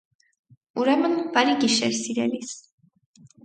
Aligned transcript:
-Ուրեմն, 0.83 1.13
բարի 1.37 1.55
գիշեր, 1.67 1.95
սիրելիս: 2.01 2.59